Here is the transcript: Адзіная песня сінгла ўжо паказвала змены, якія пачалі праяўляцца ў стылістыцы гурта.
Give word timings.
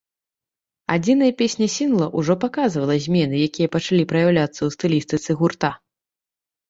Адзіная 0.93 1.29
песня 1.41 1.67
сінгла 1.73 2.07
ўжо 2.21 2.33
паказвала 2.45 2.95
змены, 3.05 3.35
якія 3.51 3.67
пачалі 3.79 4.03
праяўляцца 4.15 4.59
ў 4.59 4.69
стылістыцы 4.77 5.29
гурта. 5.43 5.71